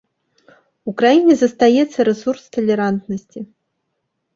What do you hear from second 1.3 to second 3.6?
застаецца рэсурс талерантнасці.